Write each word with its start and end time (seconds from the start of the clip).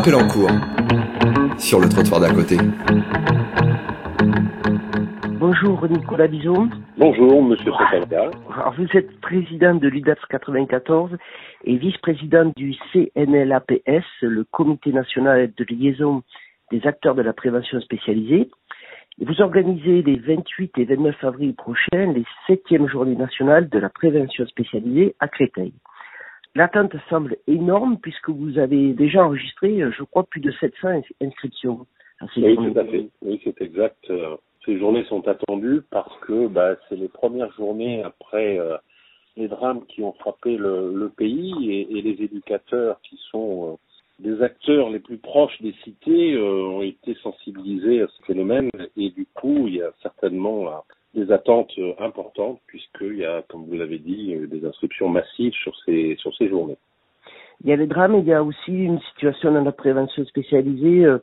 appel 0.00 0.14
en 0.14 0.26
cours 0.28 0.50
sur 1.58 1.78
le 1.78 1.86
trottoir 1.86 2.20
d'à 2.20 2.30
côté. 2.30 2.56
Bonjour 5.38 5.86
Nicolas 5.88 6.26
Bison. 6.26 6.70
Bonjour 6.96 7.42
Monsieur 7.42 7.70
Secrétaire. 7.72 8.30
Alors, 8.54 8.74
vous 8.78 8.86
êtes 8.94 9.20
président 9.20 9.74
de 9.74 9.88
l'UDAPS 9.88 10.24
94 10.30 11.10
et 11.64 11.76
vice-président 11.76 12.50
du 12.56 12.74
CNLAPS, 12.92 14.06
le 14.22 14.44
Comité 14.50 14.90
national 14.90 15.52
de 15.54 15.66
liaison 15.68 16.22
des 16.70 16.86
acteurs 16.86 17.14
de 17.14 17.22
la 17.22 17.34
prévention 17.34 17.78
spécialisée. 17.82 18.48
Et 19.20 19.24
vous 19.26 19.42
organisez 19.42 20.00
les 20.00 20.16
28 20.16 20.78
et 20.78 20.84
29 20.86 21.24
avril 21.24 21.54
prochains 21.54 22.10
les 22.14 22.24
septièmes 22.46 22.88
journées 22.88 23.16
nationales 23.16 23.68
de 23.68 23.78
la 23.78 23.90
prévention 23.90 24.46
spécialisée 24.46 25.14
à 25.20 25.28
Créteil. 25.28 25.74
L'attente 26.54 26.94
semble 27.08 27.36
énorme 27.46 27.98
puisque 28.00 28.28
vous 28.30 28.58
avez 28.58 28.92
déjà 28.92 29.24
enregistré, 29.24 29.80
je 29.96 30.02
crois, 30.04 30.24
plus 30.24 30.40
de 30.40 30.50
700 30.52 31.02
inscriptions. 31.22 31.86
À 32.20 32.26
ces 32.34 32.42
Oui, 32.42 32.54
journées. 32.54 32.72
tout 32.72 32.78
à 32.80 32.84
fait. 32.84 33.08
Oui, 33.22 33.40
c'est 33.44 33.60
exact. 33.62 34.12
Ces 34.66 34.78
journées 34.78 35.04
sont 35.04 35.26
attendues 35.26 35.80
parce 35.90 36.14
que 36.20 36.48
bah, 36.48 36.76
c'est 36.88 36.96
les 36.96 37.08
premières 37.08 37.50
journées 37.52 38.02
après 38.02 38.58
euh, 38.58 38.76
les 39.36 39.48
drames 39.48 39.86
qui 39.86 40.02
ont 40.02 40.12
frappé 40.12 40.56
le, 40.56 40.92
le 40.94 41.08
pays 41.08 41.54
et, 41.70 41.98
et 41.98 42.02
les 42.02 42.22
éducateurs 42.22 43.00
qui 43.02 43.18
sont 43.30 43.70
euh, 43.72 43.76
des 44.22 44.42
acteurs 44.42 44.90
les 44.90 44.98
plus 44.98 45.16
proches 45.16 45.58
des 45.62 45.72
cités 45.82 46.34
euh, 46.34 46.66
ont 46.66 46.82
été 46.82 47.14
sensibilisés 47.22 48.02
à 48.02 48.06
ce 48.08 48.22
phénomène 48.26 48.68
et 48.98 49.08
du 49.10 49.26
coup 49.32 49.66
il 49.66 49.76
y 49.76 49.82
a 49.82 49.90
certainement 50.02 50.68
des 51.14 51.32
attentes 51.32 51.72
euh, 51.78 51.92
importantes 51.98 52.60
puisqu'il 52.66 53.16
y 53.16 53.24
a, 53.24 53.42
comme 53.48 53.64
vous 53.66 53.76
l'avez 53.76 53.98
dit, 53.98 54.34
euh, 54.34 54.46
des 54.46 54.64
inscriptions 54.64 55.08
massives 55.08 55.54
sur 55.54 55.76
ces 55.84 56.16
sur 56.16 56.34
ces 56.36 56.48
journées. 56.48 56.76
Il 57.62 57.68
y 57.68 57.72
a 57.72 57.76
les 57.76 57.86
drames, 57.86 58.18
il 58.18 58.24
y 58.24 58.32
a 58.32 58.42
aussi 58.42 58.72
une 58.72 59.00
situation 59.12 59.52
dans 59.52 59.62
la 59.62 59.72
prévention 59.72 60.24
spécialisée 60.24 61.04
euh, 61.04 61.18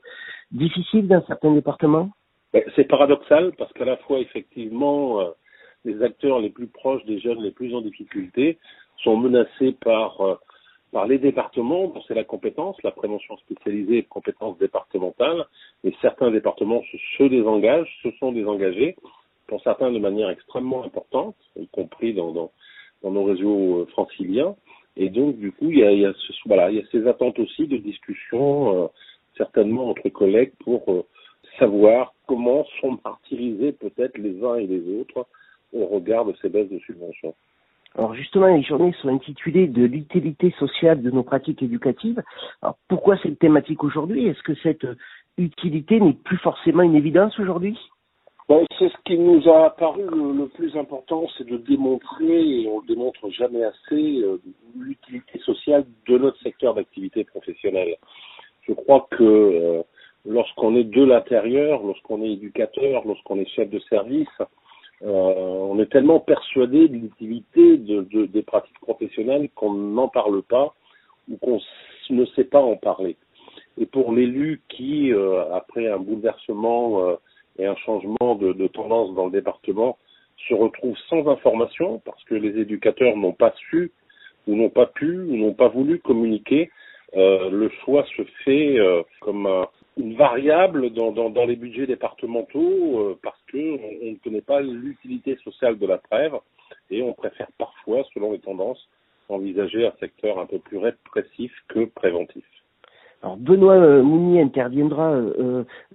difficile 0.52 1.08
dans 1.08 1.26
certains 1.26 1.52
départements. 1.52 2.12
Ben, 2.54 2.64
C'est 2.76 2.84
paradoxal 2.84 3.54
parce 3.58 3.74
qu'à 3.74 3.86
la 3.86 3.98
fois, 3.98 4.20
effectivement, 4.20 5.22
euh, 5.22 5.30
les 5.84 6.02
acteurs 6.04 6.40
les 6.40 6.50
plus 6.50 6.68
proches 6.68 7.04
des 7.06 7.20
jeunes 7.20 7.42
les 7.42 7.52
plus 7.52 7.74
en 7.74 7.82
difficulté 7.82 8.60
sont 9.04 9.18
menacés 9.18 9.76
par, 9.84 10.22
euh, 10.22 10.36
par 10.92 11.08
les 11.08 11.18
départements, 11.18 11.88
dont 11.88 12.04
c'est 12.08 12.14
la 12.14 12.24
compétence, 12.24 12.78
la 12.84 12.92
prévention 12.92 13.36
spécialisée 13.38 13.98
et 14.00 14.04
compétence 14.04 14.60
départementale, 14.60 15.46
et 15.84 15.96
certains 16.02 16.30
départements 16.30 16.84
se, 16.92 16.98
se 17.18 17.24
désengagent, 17.24 17.92
se 18.04 18.12
sont 18.20 18.32
désengagés, 18.32 18.96
pour 19.48 19.62
certains 19.64 19.92
de 19.92 20.00
manière 20.00 20.30
extrêmement 20.30 20.84
importante, 20.84 21.36
y 21.56 21.68
compris 21.68 22.14
dans, 22.14 22.52
nos 23.04 23.24
réseaux 23.24 23.82
euh, 23.82 23.86
franciliens. 23.92 24.56
Et 24.98 25.10
donc, 25.10 25.38
du 25.38 25.52
coup, 25.52 25.70
il 25.72 25.80
y 25.80 26.06
a, 26.06 26.14
voilà, 26.46 26.70
il 26.70 26.78
y 26.78 26.82
a 26.82 26.86
ces 26.92 27.08
attentes 27.08 27.40
aussi 27.40 27.68
de 27.68 27.78
discussion, 27.78 28.84
euh, 28.84 28.88
certainement 29.38 29.90
entre 29.90 30.10
collègues, 30.10 30.54
pour 30.64 30.84
euh, 30.90 31.06
savoir 31.60 32.14
comment 32.28 32.66
sont 32.82 33.00
martyrisés 33.04 33.72
peut-être 33.72 34.18
les 34.18 34.44
uns 34.44 34.56
et 34.56 34.68
les 34.68 35.00
autres 35.00 35.26
au 35.74 35.86
regard 35.86 36.26
de 36.26 36.34
ces 36.42 36.50
baisses 36.50 36.70
de 36.70 36.80
subventions. 36.80 37.34
Alors 37.96 38.14
justement, 38.14 38.48
les 38.48 38.64
journées 38.64 38.94
sont 39.02 39.10
intitulées 39.10 39.68
de 39.68 39.84
l'utilité 39.84 40.54
sociale 40.60 41.02
de 41.02 41.10
nos 41.10 41.24
pratiques 41.24 41.64
éducatives. 41.64 42.22
Alors 42.62 42.78
pourquoi 42.88 43.18
cette 43.24 43.40
thématique 43.40 43.84
aujourd'hui? 43.84 44.28
Est-ce 44.28 44.44
que 44.44 44.56
cette 44.56 44.86
utilité 45.38 46.00
n'est 46.00 46.14
plus 46.14 46.38
forcément 46.38 46.84
une 46.84 46.96
évidence 46.96 47.40
aujourd'hui? 47.40 47.78
Ben, 48.50 48.66
c'est 48.80 48.88
ce 48.88 48.98
qui 49.04 49.18
nous 49.18 49.46
a 49.50 49.72
paru 49.72 50.04
le, 50.04 50.48
plus 50.48 50.76
important, 50.78 51.28
c'est 51.38 51.46
de 51.46 51.58
démontrer, 51.58 52.62
et 52.62 52.68
on 52.70 52.80
le 52.80 52.88
démontre 52.88 53.30
jamais 53.30 53.64
assez, 53.64 54.22
euh, 54.22 54.40
l'utilité 54.78 55.38
sociale 55.40 55.86
de 56.08 56.18
notre 56.18 56.40
secteur 56.42 56.74
d'activité 56.74 57.26
professionnelle. 57.26 57.98
Je 58.62 58.72
crois 58.72 59.06
que 59.12 59.24
euh, 59.24 59.82
lorsqu'on 60.26 60.78
est 60.78 60.86
de 60.86 61.04
l'intérieur, 61.04 61.84
lorsqu'on 61.84 62.22
est 62.24 62.32
éducateur, 62.32 63.04
lorsqu'on 63.06 63.38
est 63.38 63.50
chef 63.50 63.70
de 63.70 63.80
service, 63.80 64.28
euh, 65.04 65.10
on 65.70 65.78
est 65.80 65.92
tellement 65.92 66.22
persuadé 66.22 66.88
de 66.88 66.96
l'utilité 66.96 67.78
de, 67.78 68.04
de- 68.04 68.26
des 68.28 68.44
pratiques 68.44 68.80
professionnelles 68.80 69.50
qu'on 69.56 69.74
n'en 69.74 70.08
parle 70.08 70.42
pas 70.42 70.74
ou 71.30 71.36
qu'on 71.38 71.60
ne 72.12 72.26
sait 72.28 72.46
pas 72.46 72.62
en 72.62 72.78
parler. 72.78 73.18
Et 73.78 73.86
pour 73.86 74.14
l'élu 74.14 74.62
qui, 74.70 75.12
euh, 75.12 75.54
après 75.54 75.88
un 75.90 76.00
bouleversement 76.00 77.02
euh, 77.04 77.16
et 77.58 77.66
un 77.66 77.76
changement 77.78 78.36
de, 78.36 78.68
tendance 78.68 79.14
dans 79.16 79.26
le 79.26 79.32
département, 79.32 79.98
se 80.48 80.54
retrouve 80.54 80.96
sans 81.10 81.28
information 81.28 82.00
parce 82.06 82.24
que 82.26 82.36
les 82.36 82.60
éducateurs 82.60 83.18
n'ont 83.18 83.34
pas 83.34 83.54
su 83.70 83.92
ou 84.48 84.56
n'ont 84.56 84.70
pas 84.70 84.86
pu 84.86 85.20
ou 85.20 85.36
n'ont 85.36 85.54
pas 85.54 85.68
voulu 85.68 86.00
communiquer, 86.00 86.70
euh, 87.16 87.50
le 87.50 87.70
choix 87.84 88.06
se 88.16 88.22
fait 88.44 88.78
euh, 88.78 89.02
comme 89.22 89.48
un- 89.48 89.68
une 89.98 90.14
variable 90.16 90.92
dans, 90.92 91.46
les 91.46 91.56
budgets 91.56 91.88
départementaux 91.88 93.00
euh, 93.00 93.20
parce 93.24 93.42
que 93.48 93.58
on, 93.58 94.08
on 94.08 94.12
ne 94.12 94.18
connaît 94.18 94.42
pas 94.42 94.62
l'utilité 94.62 95.38
sociale 95.44 95.80
de 95.80 95.88
la 95.88 95.98
trêve 95.98 96.36
et 96.92 97.02
on 97.02 97.14
préfère 97.14 97.48
parfois, 97.58 98.04
selon 98.14 98.34
les 98.34 98.40
tendances, 98.40 98.88
envisager 99.30 99.88
un 99.88 99.94
secteur 100.00 100.40
un 100.40 100.46
peu 100.46 100.60
plus 100.60 100.78
répressif 100.78 101.52
que 101.68 101.86
préventif. 101.86 102.46
Alors 103.24 103.38
Benoît 103.38 103.80
Mounier 104.04 104.42
interviendra 104.42 105.20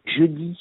jeudi 0.05 0.59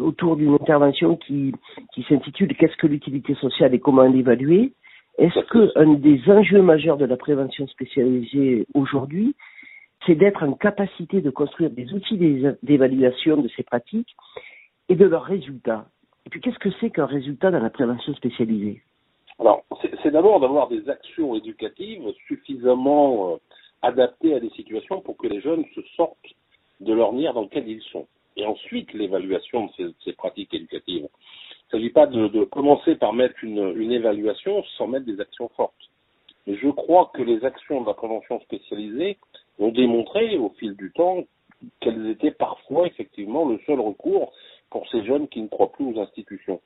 autour 0.00 0.36
d'une 0.36 0.54
intervention 0.54 1.16
qui, 1.16 1.52
qui 1.94 2.02
s'intitule 2.04 2.56
Qu'est-ce 2.56 2.76
que 2.76 2.86
l'utilité 2.86 3.34
sociale 3.34 3.74
et 3.74 3.80
comment 3.80 4.04
l'évaluer? 4.04 4.72
Est-ce 5.18 5.40
que 5.46 5.72
un 5.78 5.94
des 5.94 6.20
enjeux 6.28 6.62
majeurs 6.62 6.96
de 6.96 7.04
la 7.04 7.16
prévention 7.16 7.66
spécialisée 7.66 8.66
aujourd'hui, 8.74 9.34
c'est 10.06 10.14
d'être 10.14 10.42
en 10.42 10.54
capacité 10.54 11.20
de 11.20 11.30
construire 11.30 11.70
des 11.70 11.92
outils 11.92 12.16
d'é- 12.16 12.52
d'évaluation 12.62 13.36
de 13.36 13.48
ces 13.48 13.62
pratiques 13.62 14.16
et 14.88 14.96
de 14.96 15.04
leurs 15.04 15.24
résultats? 15.24 15.86
Et 16.26 16.30
puis 16.30 16.40
qu'est-ce 16.40 16.58
que 16.58 16.70
c'est 16.80 16.90
qu'un 16.90 17.06
résultat 17.06 17.50
dans 17.50 17.60
la 17.60 17.70
prévention 17.70 18.14
spécialisée? 18.14 18.80
Alors, 19.38 19.64
c'est 20.02 20.10
d'abord 20.10 20.40
d'avoir 20.40 20.68
des 20.68 20.88
actions 20.88 21.34
éducatives 21.34 22.04
suffisamment 22.26 23.32
euh, 23.32 23.36
adaptées 23.82 24.34
à 24.34 24.40
des 24.40 24.50
situations 24.50 25.00
pour 25.00 25.16
que 25.16 25.26
les 25.26 25.40
jeunes 25.40 25.64
se 25.74 25.80
sortent 25.96 26.16
de 26.80 26.92
l'ornière 26.92 27.34
dans 27.34 27.42
lequel 27.42 27.68
ils 27.68 27.82
sont. 27.82 28.06
Et 28.36 28.46
ensuite, 28.46 28.92
l'évaluation 28.92 29.66
de 29.78 29.94
ces, 30.04 30.12
pratiques 30.12 30.54
éducatives. 30.54 31.08
Il 31.08 31.76
ne 31.76 31.80
s'agit 31.80 31.92
pas 31.92 32.06
de, 32.06 32.44
commencer 32.44 32.96
par 32.96 33.12
mettre 33.12 33.42
une, 33.42 33.92
évaluation 33.92 34.62
sans 34.76 34.86
mettre 34.86 35.06
des 35.06 35.20
actions 35.20 35.48
fortes. 35.56 35.74
Mais 36.46 36.56
je 36.56 36.68
crois 36.68 37.10
que 37.14 37.22
les 37.22 37.44
actions 37.44 37.82
de 37.82 37.86
la 37.86 37.94
prévention 37.94 38.40
spécialisée 38.40 39.18
ont 39.58 39.70
démontré 39.70 40.36
au 40.38 40.50
fil 40.58 40.74
du 40.76 40.92
temps 40.92 41.24
qu'elles 41.80 42.08
étaient 42.08 42.32
parfois 42.32 42.86
effectivement 42.86 43.48
le 43.48 43.60
seul 43.66 43.78
recours 43.78 44.32
pour 44.70 44.88
ces 44.88 45.04
jeunes 45.04 45.28
qui 45.28 45.40
ne 45.40 45.48
croient 45.48 45.70
plus 45.70 45.84
aux 45.84 46.00
institutions. 46.00 46.60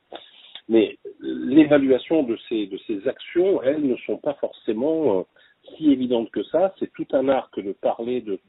Mais 0.69 0.99
l'évaluation 1.21 2.23
de 2.23 2.39
ces, 2.49 2.69
actions, 3.07 3.63
elles 3.63 3.87
ne 3.87 3.97
sont 3.99 4.17
pas 4.17 4.35
forcément 4.35 5.21
euh, 5.21 5.23
si 5.77 5.93
évidentes 5.93 6.31
que 6.31 6.43
ça. 6.45 6.75
C'est 6.79 6.93
tout 6.93 7.07
un 7.13 7.29
art 7.29 7.51
que 7.51 7.61
de 7.61 7.73
parler 7.73 8.21
de 8.23 8.41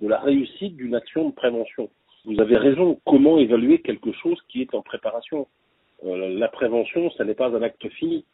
la 0.00 0.20
réussite 0.20 0.76
d'une 0.76 0.94
action 0.94 1.28
de 1.28 1.34
prévention. 1.34 1.88
Vous 2.24 2.40
avez 2.40 2.56
raison, 2.56 3.00
comment 3.04 3.38
évaluer 3.38 3.80
quelque 3.80 4.12
chose 4.12 4.38
qui 4.48 4.62
est 4.62 4.74
en 4.74 4.82
préparation 4.82 5.46
Euh, 6.04 6.38
La 6.38 6.48
prévention, 6.48 7.10
ce 7.10 7.22
n'est 7.22 7.34
pas 7.34 7.48
un 7.56 7.62
acte 7.62 7.88
fini. 7.90 8.24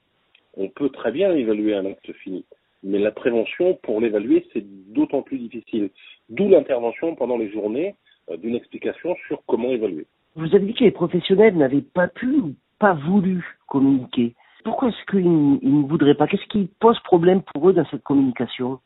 On 0.57 0.69
peut 0.69 0.89
très 0.91 1.13
bien 1.13 1.35
évaluer 1.35 1.75
un 1.75 1.87
acte 1.87 2.13
fini. 2.13 2.45
Mais 2.83 2.99
la 2.99 3.11
prévention, 3.13 3.75
pour 3.83 4.01
l'évaluer, 4.01 4.47
c'est 4.53 4.65
d'autant 4.93 5.23
plus 5.23 5.39
difficile. 5.39 5.91
D'où 6.29 6.49
l'intervention 6.49 7.15
pendant 7.15 7.37
les 7.37 7.51
journées 7.51 7.95
euh, 8.31 8.37
d'une 8.37 8.55
explication 8.55 9.15
sur 9.27 9.43
comment 9.47 9.71
évaluer. 9.71 10.07
Vous 10.37 10.55
avez 10.55 10.67
dit 10.67 10.75
que 10.75 10.85
les 10.85 10.91
professionnels 10.91 11.57
n'avaient 11.57 11.81
pas 11.83 12.09
pu 12.09 12.27
ou 12.27 12.55
pas 12.79 12.95
voulu 12.95 13.45
communiquer. 13.67 14.35
Pourquoi 14.65 14.89
est-ce 14.91 15.11
qu'ils 15.11 15.59
ils 15.63 15.81
ne 15.83 15.87
voudraient 15.89 16.15
pas? 16.15 16.27
Qu'est-ce 16.27 16.47
qui 16.49 16.69
pose 16.81 16.99
problème 17.01 17.43
pour 17.43 17.69
eux 17.69 17.73
dans 17.73 17.87
cette 17.87 18.03
communication? 18.05 18.79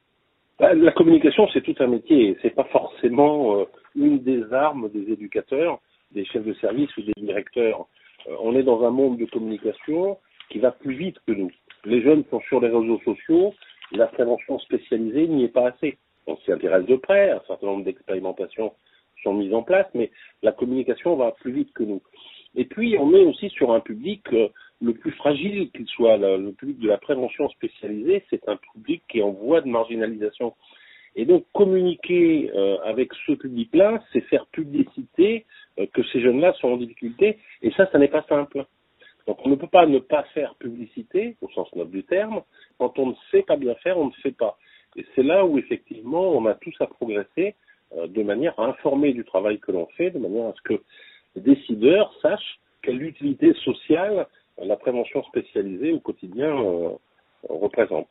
La 0.60 0.92
communication, 0.92 1.48
c'est 1.52 1.62
tout 1.62 1.74
un 1.80 1.88
métier. 1.88 2.36
C'est 2.42 2.54
pas 2.54 2.64
forcément 2.64 3.58
euh, 3.58 3.64
une 3.96 4.22
des 4.22 4.52
armes 4.52 4.90
des 4.90 5.12
éducateurs, 5.12 5.80
des 6.12 6.24
chefs 6.24 6.44
de 6.44 6.54
service 6.54 6.94
ou 6.96 7.02
des 7.02 7.12
directeurs. 7.16 7.86
Euh, 8.28 8.36
on 8.40 8.54
est 8.54 8.62
dans 8.62 8.84
un 8.84 8.90
monde 8.90 9.18
de 9.18 9.24
communication 9.24 10.18
qui 10.50 10.58
va 10.58 10.70
plus 10.70 10.94
vite 10.94 11.16
que 11.26 11.32
nous. 11.32 11.50
Les 11.84 12.02
jeunes 12.02 12.24
sont 12.30 12.40
sur 12.42 12.60
les 12.60 12.68
réseaux 12.68 13.00
sociaux. 13.04 13.54
La 13.92 14.06
prévention 14.06 14.58
spécialisée 14.60 15.26
n'y 15.26 15.44
est 15.44 15.48
pas 15.48 15.68
assez. 15.68 15.98
On 16.26 16.36
s'y 16.38 16.52
intéresse 16.52 16.86
de 16.86 16.96
près. 16.96 17.30
Un 17.30 17.42
certain 17.46 17.66
nombre 17.66 17.84
d'expérimentations 17.84 18.72
sont 19.22 19.34
mises 19.34 19.54
en 19.54 19.62
place, 19.62 19.86
mais 19.94 20.10
la 20.42 20.52
communication 20.52 21.16
va 21.16 21.32
plus 21.32 21.52
vite 21.52 21.72
que 21.74 21.82
nous. 21.82 22.02
Et 22.54 22.66
puis, 22.66 22.96
on 22.98 23.14
est 23.14 23.24
aussi 23.24 23.48
sur 23.48 23.72
un 23.72 23.80
public 23.80 24.22
euh, 24.32 24.48
le 24.82 24.94
plus 24.94 25.12
fragile 25.12 25.70
qu'il 25.70 25.86
soit. 25.86 26.16
Le, 26.16 26.52
public 26.52 26.78
de 26.80 26.88
la 26.88 26.98
prévention 26.98 27.48
spécialisée, 27.50 28.24
c'est 28.30 28.48
un 28.48 28.56
public 28.56 29.02
qui 29.08 29.20
est 29.20 29.22
en 29.22 29.30
voie 29.30 29.60
de 29.60 29.68
marginalisation. 29.68 30.54
Et 31.14 31.24
donc, 31.24 31.44
communiquer 31.52 32.50
euh, 32.54 32.78
avec 32.84 33.12
ce 33.26 33.32
public-là, 33.32 34.02
c'est 34.12 34.22
faire 34.22 34.46
publicité 34.46 35.44
euh, 35.78 35.86
que 35.92 36.02
ces 36.04 36.20
jeunes-là 36.20 36.54
sont 36.54 36.68
en 36.68 36.76
difficulté. 36.78 37.38
Et 37.62 37.70
ça, 37.72 37.88
ça 37.92 37.98
n'est 37.98 38.08
pas 38.08 38.24
simple. 38.28 38.64
Donc, 39.26 39.38
on 39.44 39.50
ne 39.50 39.54
peut 39.54 39.68
pas 39.68 39.86
ne 39.86 39.98
pas 39.98 40.24
faire 40.34 40.54
publicité, 40.56 41.36
au 41.42 41.48
sens 41.50 41.72
noble 41.76 41.92
du 41.92 42.02
terme. 42.04 42.42
Quand 42.78 42.98
on 42.98 43.08
ne 43.08 43.14
sait 43.30 43.42
pas 43.42 43.56
bien 43.56 43.74
faire, 43.76 43.98
on 43.98 44.06
ne 44.06 44.12
fait 44.22 44.36
pas. 44.36 44.58
Et 44.96 45.06
c'est 45.14 45.22
là 45.22 45.44
où, 45.44 45.58
effectivement, 45.58 46.30
on 46.32 46.44
a 46.46 46.54
tous 46.54 46.74
à 46.80 46.86
progresser 46.86 47.54
de 48.08 48.22
manière 48.22 48.58
à 48.58 48.64
informer 48.64 49.12
du 49.12 49.22
travail 49.22 49.58
que 49.58 49.70
l'on 49.70 49.86
fait, 49.98 50.10
de 50.10 50.18
manière 50.18 50.46
à 50.46 50.54
ce 50.54 50.62
que 50.62 50.82
les 51.36 51.42
décideurs 51.42 52.12
sachent 52.22 52.58
quelle 52.82 53.02
utilité 53.02 53.52
sociale 53.64 54.26
la 54.58 54.76
prévention 54.76 55.22
spécialisée 55.24 55.92
au 55.92 56.00
quotidien 56.00 56.54
représente. 57.48 58.08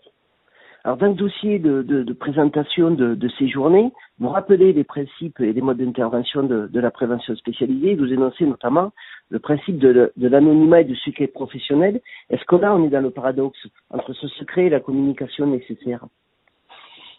Alors 0.83 0.97
dans 0.97 1.07
le 1.07 1.13
dossier 1.13 1.59
de, 1.59 1.83
de, 1.83 2.01
de 2.01 2.13
présentation 2.13 2.89
de, 2.89 3.13
de, 3.13 3.29
ces 3.37 3.47
journées, 3.47 3.91
vous 4.19 4.29
rappelez 4.29 4.73
les 4.73 4.83
principes 4.83 5.39
et 5.39 5.53
les 5.53 5.61
modes 5.61 5.77
d'intervention 5.77 6.41
de, 6.41 6.79
la 6.79 6.89
prévention 6.89 7.35
spécialisée. 7.35 7.93
Vous 7.93 8.11
énoncez 8.11 8.45
notamment 8.45 8.91
le 9.29 9.37
principe 9.37 9.77
de, 9.77 10.11
l'anonymat 10.17 10.81
et 10.81 10.85
du 10.85 10.95
secret 10.95 11.27
professionnel. 11.27 12.01
Est-ce 12.31 12.43
que 12.45 12.55
là 12.55 12.73
on 12.73 12.83
est 12.83 12.89
dans 12.89 13.01
le 13.01 13.11
paradoxe 13.11 13.67
entre 13.91 14.13
ce 14.13 14.27
secret 14.29 14.65
et 14.65 14.69
la 14.69 14.79
communication 14.79 15.45
nécessaire? 15.45 16.03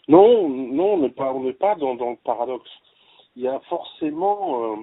Non, 0.09 0.49
non, 0.49 0.95
on 0.95 0.97
n'est 0.97 1.09
pas, 1.09 1.31
on 1.33 1.43
n'est 1.43 1.53
pas 1.53 1.75
dans, 1.75 1.95
dans, 1.95 2.11
le 2.11 2.17
paradoxe. 2.21 2.69
Il 3.37 3.43
y 3.43 3.47
a 3.47 3.61
forcément 3.69 4.73
euh, 4.73 4.75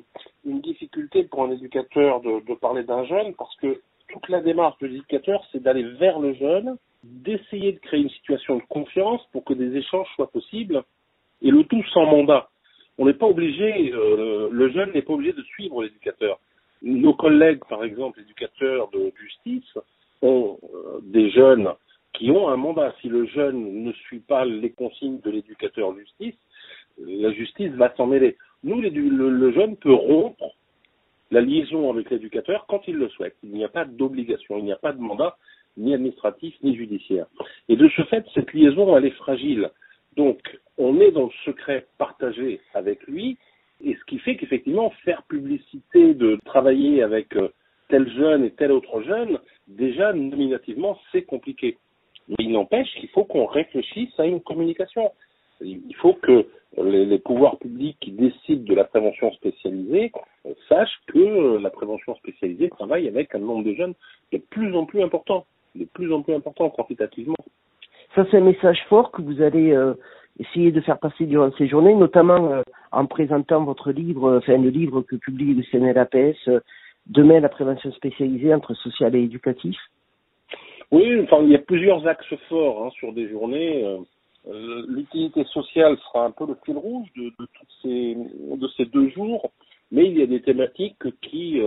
une 0.46 0.62
difficulté 0.62 1.24
pour 1.24 1.44
un 1.44 1.50
éducateur 1.50 2.22
de 2.22 2.54
parler 2.54 2.82
d'un 2.84 3.04
jeune 3.04 3.34
parce 3.34 3.54
que 3.56 3.78
toute 4.12 4.28
la 4.28 4.40
démarche 4.40 4.78
de 4.80 4.86
l'éducateur, 4.86 5.44
c'est 5.52 5.62
d'aller 5.62 5.82
vers 5.82 6.18
le 6.18 6.34
jeune 6.34 6.76
d'essayer 7.02 7.72
de 7.72 7.78
créer 7.78 8.00
une 8.00 8.10
situation 8.10 8.56
de 8.56 8.62
confiance 8.68 9.22
pour 9.32 9.44
que 9.44 9.54
des 9.54 9.76
échanges 9.76 10.08
soient 10.16 10.30
possibles, 10.30 10.82
et 11.42 11.50
le 11.50 11.64
tout 11.64 11.82
sans 11.94 12.06
mandat. 12.06 12.50
On 12.98 13.06
n'est 13.06 13.14
pas 13.14 13.26
obligé, 13.26 13.92
euh, 13.92 14.48
le 14.52 14.70
jeune 14.70 14.92
n'est 14.92 15.02
pas 15.02 15.14
obligé 15.14 15.32
de 15.32 15.42
suivre 15.42 15.82
l'éducateur. 15.82 16.38
Nos 16.82 17.14
collègues, 17.14 17.62
par 17.68 17.84
exemple, 17.84 18.20
éducateurs 18.20 18.90
de 18.90 19.12
justice, 19.18 19.78
ont 20.22 20.58
euh, 20.62 21.00
des 21.02 21.30
jeunes 21.30 21.70
qui 22.12 22.30
ont 22.30 22.48
un 22.48 22.56
mandat. 22.56 22.94
Si 23.00 23.08
le 23.08 23.26
jeune 23.26 23.84
ne 23.84 23.92
suit 23.92 24.20
pas 24.20 24.44
les 24.44 24.70
consignes 24.70 25.20
de 25.20 25.30
l'éducateur 25.30 25.96
justice, 25.96 26.36
la 26.98 27.32
justice 27.32 27.72
va 27.72 27.94
s'en 27.96 28.06
mêler. 28.06 28.36
Nous, 28.62 28.80
le, 28.82 28.90
le 28.90 29.52
jeune 29.52 29.76
peut 29.76 29.94
rompre 29.94 30.54
la 31.30 31.40
liaison 31.40 31.90
avec 31.90 32.10
l'éducateur 32.10 32.66
quand 32.68 32.82
il 32.88 32.96
le 32.96 33.08
souhaite. 33.08 33.36
Il 33.42 33.52
n'y 33.52 33.64
a 33.64 33.68
pas 33.68 33.84
d'obligation, 33.84 34.58
il 34.58 34.64
n'y 34.64 34.72
a 34.72 34.76
pas 34.76 34.92
de 34.92 35.00
mandat, 35.00 35.36
ni 35.76 35.94
administratif, 35.94 36.54
ni 36.62 36.76
judiciaire. 36.76 37.26
Et 37.68 37.76
de 37.76 37.88
ce 37.88 38.02
fait, 38.02 38.24
cette 38.34 38.52
liaison, 38.52 38.96
elle 38.96 39.06
est 39.06 39.10
fragile. 39.10 39.70
Donc, 40.16 40.40
on 40.76 41.00
est 41.00 41.12
dans 41.12 41.26
le 41.26 41.32
secret 41.44 41.86
partagé 41.98 42.60
avec 42.74 43.02
lui, 43.06 43.38
et 43.82 43.94
ce 43.94 44.04
qui 44.04 44.18
fait 44.18 44.36
qu'effectivement, 44.36 44.90
faire 45.04 45.22
publicité 45.24 46.14
de 46.14 46.38
travailler 46.44 47.02
avec 47.02 47.34
euh, 47.36 47.48
tel 47.88 48.10
jeune 48.12 48.44
et 48.44 48.50
tel 48.50 48.72
autre 48.72 49.02
jeune, 49.02 49.38
déjà, 49.68 50.12
nominativement, 50.12 50.98
c'est 51.12 51.22
compliqué. 51.22 51.78
Mais 52.28 52.36
il 52.40 52.52
n'empêche 52.52 52.92
qu'il 52.98 53.08
faut 53.10 53.24
qu'on 53.24 53.46
réfléchisse 53.46 54.18
à 54.18 54.26
une 54.26 54.40
communication. 54.40 55.10
Il 55.60 55.94
faut 55.96 56.14
que 56.14 56.46
les, 56.76 57.04
les, 57.04 57.18
pouvoirs 57.18 57.58
publics 57.58 57.96
qui 58.00 58.12
décident 58.12 58.64
de 58.64 58.74
la 58.74 58.84
prévention 58.84 59.32
spécialisée 59.32 60.12
euh, 60.46 60.54
sachent 60.68 61.00
que 61.08 61.18
euh, 61.18 61.60
la 61.60 61.70
prévention 61.70 62.14
spécialisée 62.16 62.70
travaille 62.70 63.08
avec 63.08 63.34
un 63.34 63.40
nombre 63.40 63.64
de 63.64 63.74
jeunes 63.74 63.94
de 64.32 64.38
plus 64.38 64.74
en 64.76 64.86
plus 64.86 65.02
important 65.02 65.44
de 65.74 65.84
plus 65.84 66.12
en 66.12 66.22
plus 66.22 66.34
important 66.34 66.70
quantitativement. 66.70 67.36
Ça, 68.14 68.26
c'est 68.30 68.38
un 68.38 68.42
message 68.42 68.80
fort 68.88 69.12
que 69.12 69.22
vous 69.22 69.40
allez 69.40 69.72
euh, 69.72 69.94
essayer 70.38 70.72
de 70.72 70.80
faire 70.80 70.98
passer 70.98 71.26
durant 71.26 71.52
ces 71.56 71.68
journées, 71.68 71.94
notamment 71.94 72.52
euh, 72.52 72.62
en 72.90 73.06
présentant 73.06 73.64
votre 73.64 73.92
livre, 73.92 74.38
enfin 74.38 74.58
le 74.58 74.70
livre 74.70 75.02
que 75.02 75.16
publie 75.16 75.54
le 75.54 75.62
CNLAPS, 75.62 76.48
euh, 76.48 76.60
Demain 77.06 77.40
la 77.40 77.48
prévention 77.48 77.90
spécialisée 77.92 78.54
entre 78.54 78.74
social 78.74 79.16
et 79.16 79.22
éducatif. 79.22 79.76
Oui, 80.92 81.20
enfin, 81.22 81.38
il 81.42 81.48
y 81.48 81.54
a 81.54 81.58
plusieurs 81.58 82.06
axes 82.06 82.34
forts 82.48 82.84
hein, 82.84 82.90
sur 82.90 83.12
des 83.12 83.28
journées. 83.28 83.84
L'utilité 84.46 85.44
sociale 85.44 85.98
sera 85.98 86.24
un 86.24 86.30
peu 86.30 86.46
le 86.46 86.56
fil 86.64 86.76
rouge 86.76 87.08
de, 87.16 87.24
de, 87.24 87.46
toutes 87.54 87.72
ces, 87.82 88.14
de 88.14 88.68
ces 88.76 88.86
deux 88.86 89.08
jours, 89.10 89.50
mais 89.90 90.06
il 90.06 90.18
y 90.18 90.22
a 90.22 90.26
des 90.26 90.40
thématiques 90.40 91.02
qui, 91.20 91.60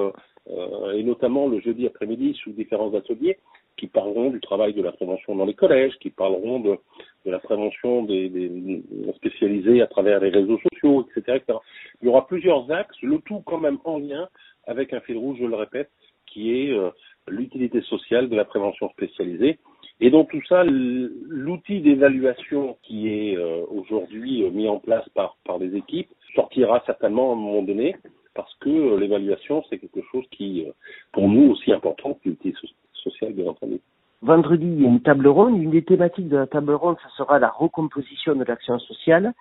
et 0.94 1.04
notamment 1.04 1.48
le 1.48 1.60
jeudi 1.60 1.86
après-midi 1.86 2.34
sous 2.44 2.52
différents 2.52 2.94
ateliers, 2.96 3.38
qui 3.78 3.88
parleront 3.88 4.30
du 4.30 4.40
travail 4.40 4.74
de 4.74 4.82
la 4.82 4.92
prévention 4.92 5.36
dans 5.36 5.46
les 5.46 5.54
collèges, 5.54 5.98
qui 6.00 6.10
parleront 6.10 6.60
de, 6.60 6.78
de 7.26 7.32
la 7.32 7.40
prévention 7.40 8.04
des, 8.04 8.30
des, 8.30 8.84
spécialisés 9.16 9.82
à 9.82 9.88
travers 9.88 10.20
les 10.20 10.30
réseaux 10.30 10.60
sociaux, 10.72 11.06
etc., 11.16 11.38
etc. 11.38 11.60
Il 12.02 12.06
y 12.06 12.10
aura 12.10 12.28
plusieurs 12.28 12.70
axes, 12.72 13.02
le 13.02 13.20
tout 13.20 13.42
quand 13.46 13.60
même 13.60 13.80
en 13.84 14.00
lien 14.00 14.28
avec 14.68 14.94
un 14.94 15.02
fil 15.02 15.18
rouge, 15.18 15.38
je 15.40 15.46
le 15.46 15.56
répète, 15.56 15.90
qui 16.28 16.52
est 16.52 16.72
euh, 16.72 16.90
l'utilité 17.28 17.82
sociale 17.82 18.30
de 18.30 18.36
la 18.36 18.46
prévention 18.46 18.90
spécialisée. 18.90 19.60
Et 20.04 20.10
dans 20.10 20.26
tout 20.26 20.42
ça, 20.50 20.66
l'outil 20.66 21.80
d'évaluation 21.80 22.76
qui 22.84 23.08
est 23.08 23.38
euh, 23.38 23.64
aujourd'hui 23.70 24.44
euh, 24.44 24.50
mis 24.50 24.68
en 24.68 24.78
place 24.78 25.08
par, 25.16 25.38
par 25.46 25.60
les 25.60 25.78
équipes 25.78 26.10
sortira 26.36 26.84
certainement 26.86 27.30
à 27.30 27.34
un 27.36 27.38
moment 27.38 27.62
donné, 27.62 27.96
parce 28.34 28.54
que 28.56 28.98
l'évaluation, 28.98 29.64
c'est 29.70 29.78
quelque 29.78 30.02
chose 30.12 30.26
qui, 30.30 30.68
pour 31.14 31.30
nous, 31.30 31.52
aussi 31.52 31.72
important 31.72 32.16
que 32.16 32.28
l'utilité 32.28 32.60
sociale, 33.02 33.32
bien 33.32 33.48
entendu. 33.48 33.80
Vendredi, 34.22 34.66
il 34.66 34.82
y 34.82 34.86
a 34.86 34.90
une 34.90 35.00
table 35.00 35.30
ronde. 35.30 35.58
Une 35.58 35.72
des 35.72 35.86
thématiques 35.86 36.28
de 36.28 36.36
la 36.36 36.48
table 36.48 36.74
ronde, 36.74 36.98
ce 37.02 37.16
sera 37.16 37.40
la 37.40 37.50
recomposition 37.50 38.36
de 38.36 38.44
l'action 38.44 38.80
sociale. 38.80 39.32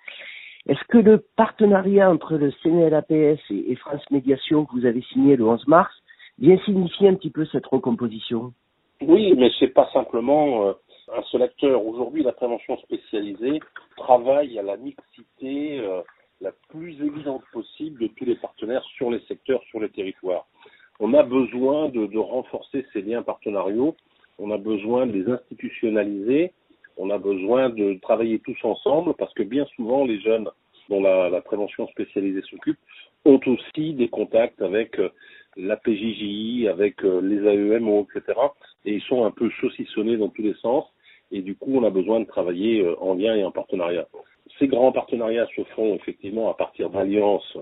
Est-ce 0.67 0.83
que 0.87 0.97
le 0.97 1.25
partenariat 1.35 2.09
entre 2.09 2.37
le 2.37 2.53
CNLAPS 2.63 3.41
et 3.51 3.75
France 3.75 4.09
Médiation 4.11 4.63
que 4.63 4.71
vous 4.71 4.85
avez 4.85 5.01
signé 5.11 5.35
le 5.35 5.45
11 5.45 5.67
mars 5.67 5.93
vient 6.39 6.57
signifier 6.59 7.09
un 7.09 7.15
petit 7.15 7.31
peu 7.31 7.45
cette 7.47 7.65
recomposition? 7.65 8.53
Oui, 9.07 9.33
mais 9.37 9.49
c'est 9.59 9.73
pas 9.73 9.89
simplement 9.93 10.67
euh, 10.67 10.73
un 11.15 11.21
seul 11.23 11.43
acteur. 11.43 11.85
Aujourd'hui, 11.85 12.23
la 12.23 12.31
prévention 12.31 12.77
spécialisée 12.77 13.59
travaille 13.97 14.57
à 14.59 14.63
la 14.63 14.77
mixité 14.77 15.79
euh, 15.79 16.01
la 16.41 16.51
plus 16.69 16.93
évidente 17.03 17.43
possible 17.51 18.01
de 18.01 18.07
tous 18.07 18.25
les 18.25 18.35
partenaires 18.35 18.83
sur 18.97 19.11
les 19.11 19.19
secteurs, 19.27 19.61
sur 19.69 19.79
les 19.79 19.89
territoires 19.89 20.45
on 20.99 21.13
a 21.13 21.23
besoin 21.23 21.89
de, 21.89 22.05
de, 22.05 22.17
renforcer 22.17 22.85
ces 22.93 23.01
liens 23.01 23.23
partenariaux, 23.23 23.95
on 24.39 24.51
a 24.51 24.57
besoin 24.57 25.07
de 25.07 25.13
les 25.13 25.29
institutionnaliser, 25.29 26.53
on 26.97 27.09
a 27.09 27.17
besoin 27.17 27.69
de 27.69 27.99
travailler 28.01 28.39
tous 28.39 28.57
ensemble 28.63 29.13
parce 29.15 29.33
que 29.33 29.43
bien 29.43 29.65
souvent 29.75 30.05
les 30.05 30.21
jeunes 30.21 30.49
dont 30.89 31.01
la, 31.01 31.29
la 31.29 31.41
prévention 31.41 31.87
spécialisée 31.87 32.41
s'occupe 32.49 32.77
ont 33.25 33.39
aussi 33.47 33.93
des 33.93 34.09
contacts 34.09 34.61
avec 34.61 34.99
euh, 34.99 35.09
la 35.57 35.77
PJJ, 35.77 36.67
avec 36.67 37.03
euh, 37.03 37.21
les 37.21 37.45
AEMO, 37.47 38.07
etc. 38.15 38.39
Et 38.85 38.95
ils 38.95 39.01
sont 39.01 39.25
un 39.25 39.31
peu 39.31 39.49
saucissonnés 39.61 40.17
dans 40.17 40.29
tous 40.29 40.41
les 40.41 40.55
sens. 40.55 40.85
Et 41.31 41.41
du 41.41 41.55
coup, 41.55 41.71
on 41.75 41.83
a 41.83 41.89
besoin 41.89 42.19
de 42.19 42.25
travailler 42.25 42.81
euh, 42.81 42.95
en 42.99 43.15
lien 43.15 43.35
et 43.35 43.43
en 43.43 43.51
partenariat. 43.51 44.07
Ces 44.59 44.67
grands 44.67 44.91
partenariats 44.91 45.47
se 45.55 45.63
font 45.75 45.95
effectivement 45.95 46.49
à 46.51 46.53
partir 46.53 46.89
d'alliances 46.89 47.57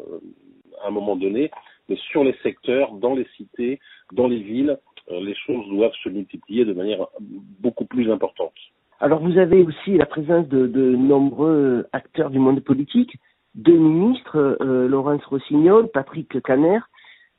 à 0.83 0.87
un 0.87 0.91
moment 0.91 1.15
donné, 1.15 1.51
mais 1.89 1.95
sur 1.95 2.23
les 2.23 2.35
secteurs, 2.43 2.93
dans 2.93 3.15
les 3.15 3.27
cités, 3.37 3.79
dans 4.13 4.27
les 4.27 4.39
villes, 4.39 4.77
euh, 5.11 5.19
les 5.21 5.35
choses 5.35 5.67
doivent 5.69 5.95
se 6.03 6.09
multiplier 6.09 6.65
de 6.65 6.73
manière 6.73 7.07
beaucoup 7.19 7.85
plus 7.85 8.11
importante. 8.11 8.53
Alors 8.99 9.19
vous 9.19 9.37
avez 9.37 9.63
aussi 9.63 9.97
la 9.97 10.05
présence 10.05 10.47
de, 10.47 10.67
nombreux 10.95 11.87
acteurs 11.91 12.29
du 12.29 12.39
monde 12.39 12.59
politique, 12.59 13.15
deux 13.55 13.77
ministres, 13.77 14.57
euh, 14.61 14.87
Laurence 14.87 15.23
Rossignol, 15.25 15.89
Patrick 15.91 16.41
Caner, 16.43 16.79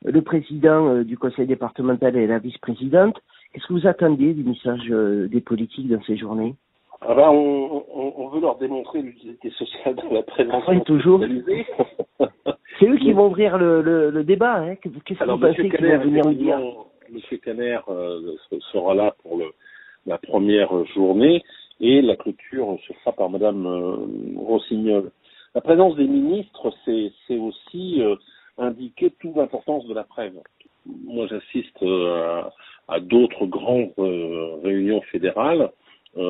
le 0.05 0.21
président 0.21 0.89
euh, 0.89 1.03
du 1.03 1.17
conseil 1.17 1.47
départemental 1.47 2.17
et 2.17 2.27
la 2.27 2.39
vice-présidente. 2.39 3.17
Qu'est-ce 3.53 3.67
que 3.67 3.73
vous 3.73 3.87
attendiez 3.87 4.33
du 4.33 4.43
message 4.43 4.87
des 5.29 5.41
politiques 5.41 5.87
dans 5.87 6.01
ces 6.03 6.17
journées? 6.17 6.55
Ah 7.01 7.13
ben, 7.15 7.29
on, 7.29 7.83
on, 7.93 8.13
on, 8.17 8.27
veut 8.29 8.39
leur 8.39 8.57
démontrer 8.57 9.01
l'utilité 9.01 9.49
sociale 9.51 9.95
de 9.95 10.13
la 10.13 10.23
prévention. 10.23 10.71
Oui, 10.71 10.81
toujours. 10.83 11.19
C'est 12.79 12.87
eux 12.87 12.97
qui 12.97 13.11
vont 13.11 13.27
ouvrir 13.27 13.57
le, 13.57 13.81
le, 13.81 14.09
le 14.09 14.23
débat. 14.23 14.55
Hein. 14.55 14.75
Qu'est-ce 14.75 15.19
que 15.19 15.29
vous 15.29 15.37
pensez 15.37 15.69
qu'ils 15.69 15.85
vont 15.85 15.99
venir 15.99 16.25
nous 16.25 16.33
dire? 16.33 16.59
Monsieur 17.11 17.37
Caner 17.37 17.79
euh, 17.89 18.35
sera 18.71 18.95
là 18.95 19.13
pour 19.21 19.37
le, 19.37 19.45
la 20.05 20.17
première 20.17 20.85
journée 20.87 21.43
et 21.79 22.01
la 22.01 22.15
clôture 22.15 22.77
se 22.87 22.93
fera 22.93 23.11
par 23.11 23.29
Madame 23.29 23.67
euh, 23.67 23.95
Rossignol. 24.37 25.11
La 25.53 25.61
présence 25.61 25.95
des 25.95 26.07
ministres, 26.07 26.73
c'est 26.85 27.37
aussi 27.37 28.01
euh, 28.01 28.15
indiquer 28.57 29.11
toute 29.19 29.35
l'importance 29.35 29.85
de 29.85 29.93
la 29.93 30.03
preuve. 30.03 30.39
Moi, 30.85 31.27
j'assiste 31.27 31.81
euh, 31.83 32.43
à, 32.87 32.99
d'autres 32.99 33.45
grandes 33.45 33.93
euh, 33.99 34.55
réunions 34.63 35.01
fédérales. 35.11 35.71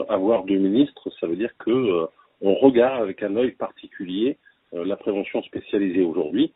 avoir 0.07 0.43
deux 0.45 0.57
ministres, 0.57 1.09
ça 1.19 1.27
veut 1.27 1.35
dire 1.35 1.53
que 1.57 2.07
on 2.41 2.55
regarde 2.55 3.01
avec 3.01 3.23
un 3.23 3.35
œil 3.35 3.51
particulier 3.51 4.37
euh, 4.73 4.85
la 4.85 4.95
prévention 4.95 5.43
spécialisée 5.43 6.03
aujourd'hui. 6.03 6.51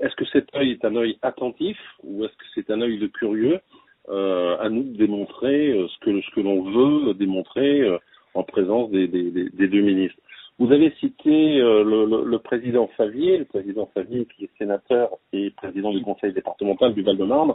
Est-ce 0.00 0.14
que 0.16 0.24
cet 0.26 0.54
œil 0.54 0.72
est 0.72 0.84
un 0.84 0.96
œil 0.96 1.18
attentif 1.20 1.76
ou 2.02 2.24
est-ce 2.24 2.32
que 2.32 2.44
c'est 2.54 2.70
un 2.70 2.80
œil 2.80 2.98
de 2.98 3.06
curieux 3.06 3.60
euh, 4.08 4.56
À 4.58 4.70
nous 4.70 4.82
de 4.82 4.96
démontrer 4.96 5.72
euh, 5.72 5.86
ce 5.88 5.98
que, 6.00 6.40
l'on 6.40 6.62
veut 6.62 7.14
démontrer 7.14 7.86
en 8.32 8.42
présence 8.44 8.90
des, 8.90 9.08
deux 9.08 9.80
ministres? 9.82 10.18
Vous 10.60 10.72
avez 10.72 10.90
cité 11.00 11.56
le, 11.56 12.04
le, 12.04 12.38
président 12.38 12.86
Favier, 12.94 13.38
le 13.38 13.46
président 13.46 13.90
Favier 13.94 14.26
qui 14.26 14.44
est 14.44 14.50
sénateur 14.58 15.08
et 15.32 15.48
président 15.52 15.90
du 15.90 16.02
conseil 16.02 16.34
départemental 16.34 16.92
du 16.92 17.00
Val-de-Marne. 17.02 17.54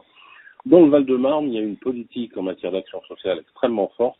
Dans 0.65 0.81
le 0.81 0.89
Val-de-Marne, 0.89 1.45
il 1.49 1.53
y 1.53 1.59
a 1.59 1.61
une 1.61 1.77
politique 1.77 2.35
en 2.35 2.41
matière 2.41 2.71
d'action 2.71 2.99
sociale 3.03 3.37
extrêmement 3.39 3.91
forte 3.95 4.17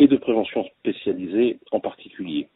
et 0.00 0.08
de 0.08 0.16
prévention 0.16 0.64
spécialisée 0.80 1.60
en 1.70 1.78
particulier. 1.78 2.48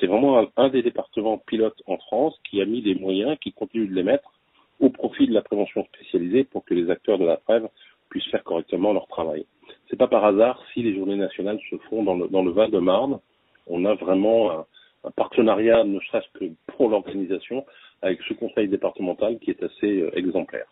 C'est 0.00 0.08
vraiment 0.08 0.44
un, 0.56 0.68
des 0.68 0.82
départements 0.82 1.38
pilotes 1.38 1.80
en 1.86 1.98
France 1.98 2.36
qui 2.42 2.60
a 2.60 2.64
mis 2.64 2.82
des 2.82 2.96
moyens, 2.96 3.38
qui 3.40 3.52
continue 3.52 3.86
de 3.86 3.94
les 3.94 4.02
mettre 4.02 4.32
au 4.80 4.90
profit 4.90 5.28
de 5.28 5.32
la 5.32 5.42
prévention 5.42 5.84
spécialisée 5.94 6.42
pour 6.42 6.64
que 6.64 6.74
les 6.74 6.90
acteurs 6.90 7.18
de 7.18 7.24
la 7.24 7.36
trêve 7.36 7.68
puissent 8.08 8.28
faire 8.32 8.42
correctement 8.42 8.92
leur 8.92 9.06
travail. 9.06 9.46
C'est 9.88 9.96
pas 9.96 10.08
par 10.08 10.24
hasard 10.24 10.60
si 10.74 10.82
les 10.82 10.96
journées 10.96 11.14
nationales 11.14 11.60
se 11.70 11.76
font 11.88 12.02
dans 12.02 12.16
le, 12.16 12.26
dans 12.26 12.42
le 12.42 12.50
Val-de-Marne. 12.50 13.20
On 13.66 13.84
a 13.84 13.94
vraiment 13.94 14.50
un, 14.52 14.64
un 15.04 15.10
partenariat, 15.10 15.84
ne 15.84 16.00
serait-ce 16.00 16.38
que 16.38 16.44
pour 16.66 16.90
l'organisation, 16.90 17.64
avec 18.02 18.20
ce 18.28 18.34
conseil 18.34 18.68
départemental 18.68 19.38
qui 19.38 19.50
est 19.50 19.62
assez 19.62 20.00
euh, 20.00 20.10
exemplaire. 20.16 20.66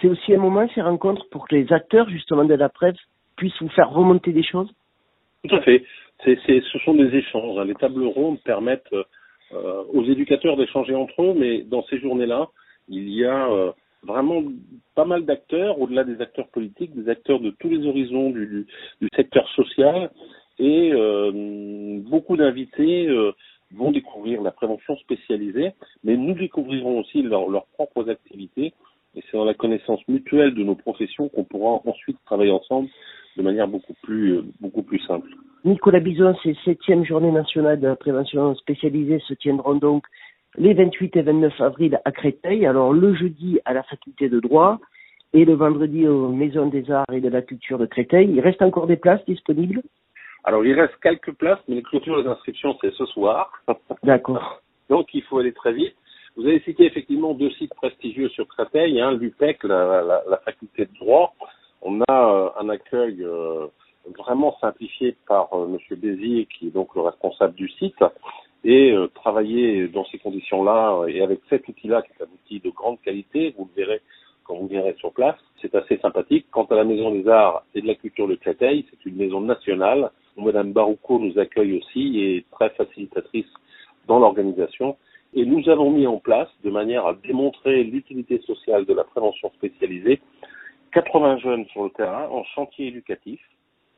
C'est 0.00 0.08
aussi 0.08 0.34
un 0.34 0.38
moment, 0.38 0.68
ces 0.74 0.82
rencontres, 0.82 1.28
pour 1.30 1.48
que 1.48 1.56
les 1.56 1.72
acteurs, 1.72 2.08
justement, 2.08 2.44
de 2.44 2.54
la 2.54 2.68
presse 2.68 2.96
puissent 3.36 3.60
vous 3.60 3.68
faire 3.70 3.90
remonter 3.90 4.32
des 4.32 4.44
choses? 4.44 4.70
Tout 5.46 5.54
à 5.56 5.60
fait. 5.62 5.82
Ce 6.24 6.78
sont 6.84 6.94
des 6.94 7.14
échanges. 7.16 7.66
Les 7.66 7.74
tables 7.74 8.04
rondes 8.04 8.40
permettent 8.42 8.92
euh, 8.92 9.84
aux 9.92 10.04
éducateurs 10.04 10.56
d'échanger 10.56 10.94
entre 10.94 11.22
eux, 11.22 11.34
mais 11.36 11.62
dans 11.62 11.82
ces 11.84 11.98
journées-là, 11.98 12.48
il 12.88 13.08
y 13.08 13.24
a 13.24 13.48
euh, 13.48 13.72
vraiment 14.02 14.42
pas 14.94 15.04
mal 15.04 15.24
d'acteurs, 15.24 15.80
au-delà 15.80 16.04
des 16.04 16.20
acteurs 16.20 16.48
politiques, 16.48 16.94
des 16.94 17.08
acteurs 17.08 17.40
de 17.40 17.50
tous 17.58 17.68
les 17.68 17.86
horizons 17.86 18.30
du, 18.30 18.66
du 19.00 19.08
secteur 19.14 19.48
social, 19.50 20.10
et 20.58 20.92
euh, 20.92 22.00
beaucoup 22.00 22.36
d'invités 22.36 23.08
euh, 23.08 23.32
vont 23.74 23.90
découvrir 23.90 24.42
la 24.42 24.50
prévention 24.50 24.96
spécialisée, 24.96 25.72
mais 26.04 26.16
nous 26.16 26.34
découvrirons 26.34 27.00
aussi 27.00 27.22
leurs 27.22 27.66
propres 27.74 28.08
activités, 28.08 28.72
et 29.14 29.22
c'est 29.22 29.36
dans 29.36 29.44
la 29.44 29.54
connaissance 29.54 30.00
mutuelle 30.08 30.54
de 30.54 30.62
nos 30.62 30.74
professions 30.74 31.28
qu'on 31.28 31.44
pourra 31.44 31.80
ensuite 31.84 32.18
travailler 32.24 32.50
ensemble 32.50 32.88
de 33.36 33.42
manière 33.42 33.68
beaucoup 33.68 33.94
plus, 34.02 34.38
euh, 34.38 34.44
beaucoup 34.60 34.82
plus 34.82 35.00
simple. 35.00 35.30
Nicolas 35.64 36.00
Bison, 36.00 36.34
ces 36.42 36.56
septième 36.64 37.04
journée 37.04 37.32
nationale 37.32 37.80
de 37.80 37.86
la 37.86 37.96
prévention 37.96 38.54
spécialisée 38.56 39.20
se 39.26 39.34
tiendront 39.34 39.74
donc 39.74 40.04
les 40.56 40.74
28 40.74 41.16
et 41.16 41.22
29 41.22 41.60
avril 41.60 42.00
à 42.04 42.12
Créteil, 42.12 42.66
alors 42.66 42.92
le 42.92 43.14
jeudi 43.14 43.60
à 43.64 43.74
la 43.74 43.82
faculté 43.82 44.28
de 44.28 44.40
droit 44.40 44.78
et 45.32 45.44
le 45.44 45.54
vendredi 45.54 46.06
aux 46.06 46.28
maisons 46.28 46.66
des 46.66 46.90
arts 46.90 47.04
et 47.12 47.20
de 47.20 47.28
la 47.28 47.42
culture 47.42 47.78
de 47.78 47.86
Créteil. 47.86 48.30
Il 48.30 48.40
reste 48.40 48.62
encore 48.62 48.86
des 48.86 48.96
places 48.96 49.24
disponibles? 49.26 49.82
Alors 50.44 50.64
il 50.64 50.78
reste 50.78 50.94
quelques 51.02 51.32
places, 51.32 51.60
mais 51.68 51.76
les 51.76 51.82
clôtures 51.82 52.22
des 52.22 52.28
inscriptions 52.28 52.76
c'est 52.80 52.92
ce 52.92 53.06
soir. 53.06 53.52
D'accord. 54.02 54.60
Donc 54.88 55.12
il 55.14 55.22
faut 55.22 55.38
aller 55.38 55.52
très 55.52 55.72
vite. 55.72 55.94
Vous 56.36 56.46
avez 56.46 56.60
cité 56.60 56.84
effectivement 56.84 57.34
deux 57.34 57.50
sites 57.52 57.74
prestigieux 57.74 58.28
sur 58.28 58.46
Créteil, 58.46 59.00
hein, 59.00 59.12
l'UPEC, 59.12 59.64
la, 59.64 60.02
la, 60.02 60.22
la, 60.28 60.36
faculté 60.38 60.86
de 60.86 60.94
droit. 61.00 61.34
On 61.82 62.00
a 62.02 62.32
euh, 62.32 62.50
un 62.60 62.68
accueil 62.68 63.24
euh, 63.24 63.66
vraiment 64.16 64.56
simplifié 64.60 65.16
par 65.26 65.52
euh, 65.52 65.66
Monsieur 65.66 65.96
Bézier, 65.96 66.46
qui 66.46 66.68
est 66.68 66.70
donc 66.70 66.94
le 66.94 67.02
responsable 67.02 67.54
du 67.54 67.68
site, 67.68 68.02
et 68.64 68.92
euh, 68.92 69.08
travailler 69.08 69.88
dans 69.88 70.04
ces 70.06 70.18
conditions-là 70.18 71.06
et 71.08 71.22
avec 71.22 71.40
cet 71.48 71.68
outil-là, 71.68 72.02
qui 72.02 72.10
est 72.12 72.24
un 72.24 72.28
outil 72.32 72.60
de 72.60 72.70
grande 72.70 73.00
qualité, 73.02 73.54
vous 73.56 73.68
le 73.74 73.84
verrez 73.84 74.00
quand 74.44 74.56
vous 74.56 74.66
viendrez 74.66 74.94
sur 74.98 75.12
place, 75.12 75.36
c'est 75.60 75.74
assez 75.74 75.98
sympathique. 75.98 76.46
Quant 76.50 76.64
à 76.64 76.74
la 76.74 76.84
Maison 76.84 77.10
des 77.10 77.28
Arts 77.28 77.64
et 77.74 77.82
de 77.82 77.86
la 77.86 77.94
Culture 77.94 78.26
de 78.26 78.34
Créteil, 78.34 78.86
c'est 78.90 79.04
une 79.08 79.16
maison 79.16 79.42
nationale 79.42 80.10
Madame 80.38 80.72
Barouco 80.72 81.18
nous 81.18 81.38
accueille 81.38 81.78
aussi 81.78 82.18
et 82.18 82.36
est 82.38 82.50
très 82.50 82.70
facilitatrice 82.70 83.46
dans 84.06 84.18
l'organisation. 84.18 84.96
Et 85.34 85.44
nous 85.44 85.68
avons 85.68 85.90
mis 85.90 86.06
en 86.06 86.18
place, 86.18 86.48
de 86.64 86.70
manière 86.70 87.06
à 87.06 87.14
démontrer 87.14 87.84
l'utilité 87.84 88.40
sociale 88.46 88.86
de 88.86 88.94
la 88.94 89.04
prévention 89.04 89.50
spécialisée, 89.56 90.20
80 90.92 91.38
jeunes 91.38 91.66
sur 91.66 91.84
le 91.84 91.90
terrain 91.90 92.28
en 92.30 92.44
chantier 92.44 92.88
éducatif, 92.88 93.40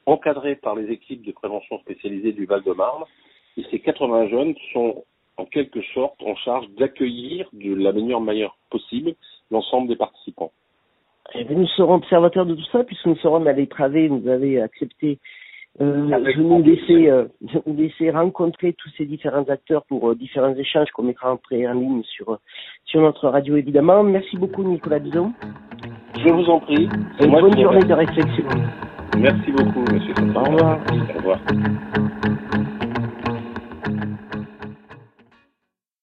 encadrés 0.06 0.56
par 0.56 0.74
les 0.74 0.90
équipes 0.90 1.24
de 1.24 1.32
prévention 1.32 1.78
spécialisée 1.80 2.32
du 2.32 2.46
Val-de-Marne. 2.46 3.04
Et 3.56 3.64
ces 3.70 3.78
80 3.78 4.28
jeunes 4.28 4.54
sont 4.72 5.04
en 5.36 5.44
quelque 5.44 5.82
sorte 5.94 6.20
en 6.22 6.34
charge 6.36 6.68
d'accueillir 6.78 7.48
de 7.52 7.74
la 7.74 7.92
meilleure 7.92 8.20
manière 8.20 8.56
possible 8.70 9.14
l'ensemble 9.50 9.88
des 9.88 9.96
participants. 9.96 10.52
Nous 11.48 11.66
serons 11.68 11.94
observateurs 11.94 12.46
de 12.46 12.54
tout 12.54 12.64
ça, 12.72 12.82
puisque 12.82 13.06
nous 13.06 13.16
serons 13.16 13.40
dans 13.40 13.56
les 13.56 13.68
travées, 13.68 14.08
vous 14.08 14.26
avez 14.28 14.60
accepté 14.60 15.18
euh, 15.80 16.08
de 16.08 16.42
nous 16.42 16.62
laisser, 16.62 17.08
euh, 17.08 17.26
nous 17.66 17.76
laisser 17.76 18.10
rencontrer 18.10 18.74
tous 18.74 18.90
ces 18.98 19.06
différents 19.06 19.44
acteurs 19.48 19.84
pour 19.86 20.10
euh, 20.10 20.14
différents 20.14 20.54
échanges 20.54 20.90
qu'on 20.90 21.04
mettra 21.04 21.30
après 21.30 21.66
en 21.66 21.74
ligne 21.74 22.02
sur, 22.02 22.38
sur 22.84 23.00
notre 23.00 23.28
radio 23.28 23.56
évidemment. 23.56 24.02
Merci 24.02 24.36
beaucoup 24.36 24.62
Nicolas 24.62 24.98
Bison. 24.98 25.32
Je 26.18 26.28
vous 26.28 26.50
en 26.50 26.60
prie. 26.60 26.88
Et 27.20 27.26
bonne 27.26 27.58
journée 27.58 27.84
de 27.84 27.94
réflexion. 27.94 28.44
Merci 29.18 29.52
beaucoup, 29.52 29.84
monsieur. 29.92 30.14
Au 30.34 30.42
revoir. 30.42 30.78
Au 31.14 31.18
revoir. 31.18 31.38